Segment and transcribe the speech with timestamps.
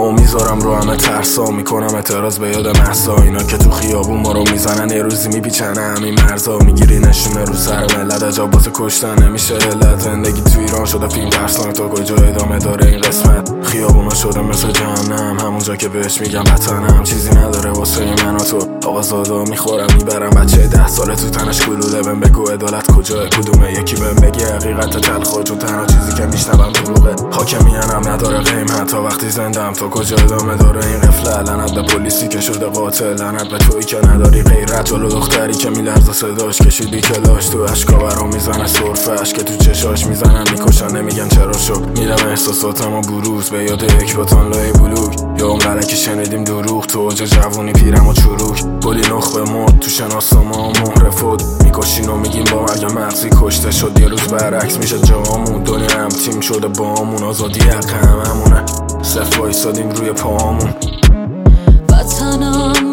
[0.00, 4.44] می‌ذارم رو همه ترسا می‌کنم اعتراض به یاد محسا اینا که تو خیابون ما رو
[4.52, 6.58] می‌زنن یه روزی میپیچن همین مرزا.
[6.58, 9.54] می‌گیری نشونه رو سر ملت عجب باسه کشتن نمیشه.
[9.54, 11.74] علت زندگی تو ایران شده فیلم ترسناک.
[11.74, 15.38] تا کجا ادامه داره این قسمت؟ خیابونا شده مثل جهنم.
[15.40, 17.02] همونجا که بهش میگم وطنم.
[17.02, 18.68] چیزی نداره واسه من و تو.
[18.86, 20.30] آقا می‌خورم می‌برم.
[20.30, 22.02] بچه ده ساله تو تنش گلوله.
[22.02, 26.72] بهم بگو عدالت کجا؟ کدومه؟ یکی بهم بگی حقیقت تلخ چون تنها چیزی که میشنوم
[26.72, 27.14] دروغه.
[27.30, 28.86] حاکمیانم نداره قیمت.
[28.86, 33.14] تا وقتی زندم تا کجا ادامه داره این قفله لعنت به پلیسی که شده قاتل.
[33.14, 34.84] لعنت به تویی که نداری غیرت.
[34.84, 36.58] جلو دختری که میلرزه صداش.
[36.58, 37.48] کشیدی کلاش.
[37.48, 42.92] تو اشکا برام می‌زنه سرفش که تو چشاش می‌زنن می‌کشن نمیگن چرا شد؟ میدم احساساتم
[42.92, 43.50] و بروز.
[43.50, 45.16] به یاد یک باتان لای بلوک.
[45.38, 46.86] یا اون که شنیدیم دروغ.
[46.86, 48.64] تو اوج جوونی پیرم و چروک.
[48.84, 49.78] گلی نخبه مرد.
[49.78, 54.00] تو شناسا ما مهر فود می‌کشین و میگیم با مرگ مغزی کشته شد.
[54.00, 55.62] یه روز برعکس میشه جامون.
[55.62, 57.90] دنیا هم تیم شده بامون آزادی حق
[58.26, 58.64] همونه
[59.02, 60.74] صف وایسادیم روی پامون
[61.88, 62.91] وطنم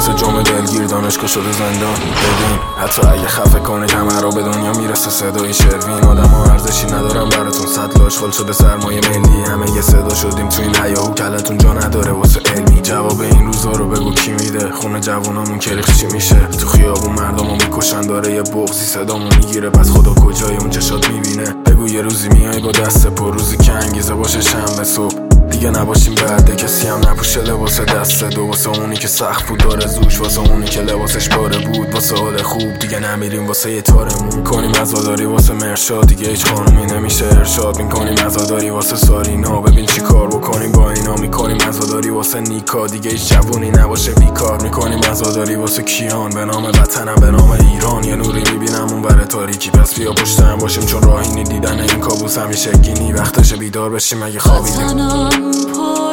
[0.00, 1.94] مثل جمعه دلگیر دانشگاه شده زندان.
[1.94, 6.04] ببین حتی اگه خفه کنه کمر رو به دنیا می‌رسه صدای شروین.
[6.04, 9.42] آدم ها ارزشی ندارم براتون صد لاشخال شده سرمایه ملی.
[9.42, 12.80] همه یه صدا شدیم تو این حیاهو کلتون جا نداره واسه علمی.
[12.82, 17.52] جواب این روزا رو بگو کی میده؟ خونه جوونامون کلیخ چی میشه؟ تو خیابون مردمو
[17.52, 19.70] می‌کشن داره یه بغزی صدامو می‌گیره.
[19.70, 23.32] پس خدا کجای اون چشات می‌بینه؟ بگو یه روزی میای با دست پر.
[23.32, 25.29] روزی که انگیزه باشه شنبه صبح.
[25.50, 29.86] دیگه نباشیم بعد کسی هم نپوشه لباس دست دو واسه اونی که سخت بود داره
[29.86, 30.20] زوش.
[30.20, 31.94] واسه اونی که لباسش پاره بود.
[31.94, 33.46] واسه حال خوب دیگه نمیریم.
[33.46, 34.44] واسه یه تارمون.
[34.44, 37.82] کنیم ازاداری واسه مرشاد دیگه هیچ خانومی نمیشه ارشاد.
[37.82, 39.60] می‌کنیم ازاداری واسه سارینا.
[39.60, 41.14] ببین چی کار بکنیم با اینا.
[41.14, 42.86] می‌کنیم ازاداری واسه نیکا.
[42.86, 44.62] دیگه هیچ جوونی نباشه بیکار.
[44.62, 46.30] می‌کنیم ازاداری واسه کیان.
[46.30, 48.04] به نام وطنم به نام ایران.
[48.04, 49.70] یه نوری می‌بینم اون بره تاریکی.
[49.70, 53.12] پس بیا پشتم باشیم چون راهی دیدن این کابوس همیشه گینی.
[53.12, 54.22] وقتش بیدار بشیم.
[54.22, 55.39] اگه خوابیدیم.
[55.40, 56.09] 冲破。